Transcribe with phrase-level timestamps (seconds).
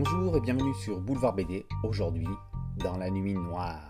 [0.00, 2.28] Bonjour et bienvenue sur Boulevard BD, aujourd'hui
[2.76, 3.88] dans la nuit noire.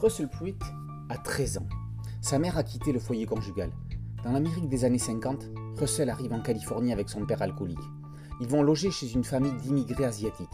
[0.00, 0.60] Russell Pruitt
[1.08, 1.68] a 13 ans.
[2.20, 3.70] Sa mère a quitté le foyer conjugal.
[4.24, 7.78] Dans l'Amérique des années 50, Russell arrive en Californie avec son père alcoolique.
[8.40, 10.48] Ils vont loger chez une famille d'immigrés asiatiques.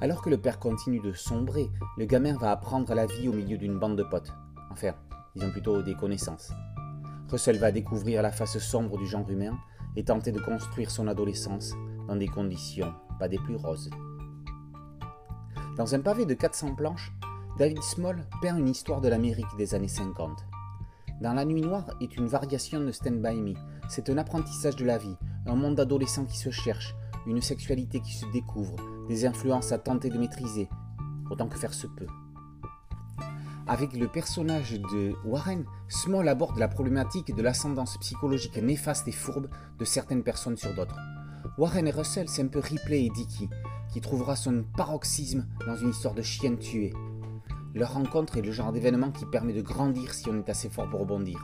[0.00, 3.58] Alors que le père continue de sombrer, le gamin va apprendre la vie au milieu
[3.58, 4.32] d'une bande de potes.
[4.70, 4.94] Enfin,
[5.36, 6.52] ils ont plutôt des connaissances.
[7.30, 9.58] Russell va découvrir la face sombre du genre humain
[9.96, 11.72] et tenter de construire son adolescence
[12.08, 13.90] dans des conditions pas des plus roses.
[15.76, 17.12] Dans un pavé de 400 planches,
[17.58, 20.44] David Small peint une histoire de l'Amérique des années 50.
[21.20, 23.54] Dans la nuit noire est une variation de Stand By Me.
[23.88, 25.16] C'est un apprentissage de la vie,
[25.46, 26.94] un monde d'adolescents qui se cherchent,
[27.26, 28.76] une sexualité qui se découvre,
[29.08, 30.68] des influences à tenter de maîtriser,
[31.30, 32.08] autant que faire se peut.
[33.68, 39.48] Avec le personnage de Warren, Small aborde la problématique de l'ascendance psychologique néfaste et fourbe
[39.78, 40.98] de certaines personnes sur d'autres.
[41.58, 43.48] Warren et Russell, c'est un peu Ripley et Dicky,
[43.92, 46.92] qui trouvera son paroxysme dans une histoire de chien tué.
[47.74, 50.90] Leur rencontre est le genre d'événement qui permet de grandir si on est assez fort
[50.90, 51.38] pour rebondir.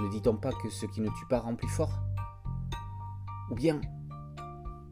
[0.00, 2.00] Ne dit-on pas que ce qui ne tue pas rend plus fort?
[3.52, 3.80] Ou bien,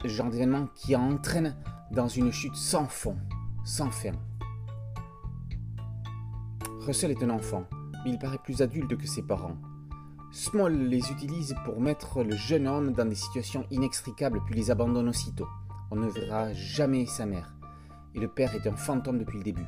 [0.04, 1.56] le genre d'événement qui entraîne
[1.90, 3.16] dans une chute sans fond,
[3.64, 4.12] sans fin.
[6.86, 7.64] Russell est un enfant,
[8.04, 9.56] mais il paraît plus adulte que ses parents.
[10.32, 15.08] Small les utilise pour mettre le jeune homme dans des situations inextricables puis les abandonne
[15.08, 15.46] aussitôt.
[15.92, 17.54] On ne verra jamais sa mère,
[18.16, 19.66] et le père est un fantôme depuis le début.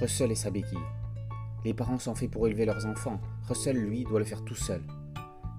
[0.00, 0.78] Russell est sa béquille.
[1.64, 4.82] Les parents sont faits pour élever leurs enfants, Russell, lui, doit le faire tout seul.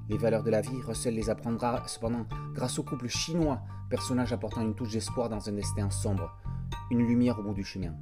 [0.10, 4.62] Les valeurs de la vie, Russell les apprendra cependant grâce au couple chinois, personnage apportant
[4.62, 6.36] une touche d'espoir dans un destin sombre,
[6.90, 7.94] une lumière au bout du chemin.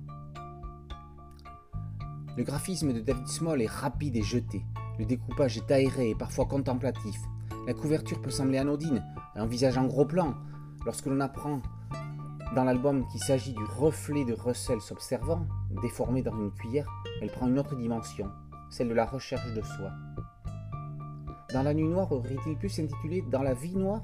[2.40, 4.64] Le graphisme de David Small est rapide et jeté.
[4.98, 7.20] Le découpage est aéré et parfois contemplatif.
[7.68, 9.04] La couverture peut sembler anodine,
[9.36, 10.36] un visage en gros plan.
[10.86, 11.62] Lorsque l'on apprend
[12.56, 15.46] dans l'album qu'il s'agit du reflet de Russell s'observant,
[15.82, 16.88] déformé dans une cuillère,
[17.22, 18.32] elle prend une autre dimension,
[18.70, 19.92] celle de la recherche de soi.
[21.54, 24.02] Dans la nuit noire aurait-il pu s'intituler Dans la vie noire?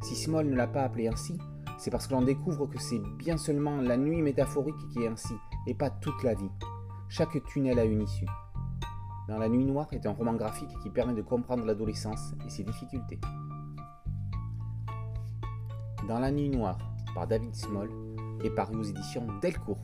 [0.00, 1.36] Si Small ne l'a pas appelé ainsi,
[1.76, 5.34] c'est parce que l'on découvre que c'est bien seulement la nuit métaphorique qui est ainsi,
[5.66, 6.48] et pas toute la vie.
[7.08, 8.26] Chaque tunnel a une issue.
[9.28, 12.64] Dans la nuit noire est un roman graphique qui permet de comprendre l'adolescence et ses
[12.64, 13.18] difficultés.
[16.06, 16.78] Dans la nuit noire,
[17.14, 17.88] par David Small,
[18.44, 19.80] et paru aux éditions Delcourt.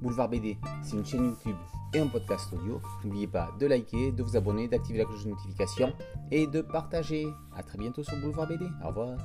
[0.00, 1.56] Boulevard BD, c'est une chaîne YouTube
[1.94, 2.80] et un podcast audio.
[3.04, 5.92] N'oubliez pas de liker, de vous abonner, d'activer la cloche de notification
[6.30, 7.26] et de partager.
[7.56, 8.66] A très bientôt sur Boulevard BD.
[8.84, 9.16] Au revoir.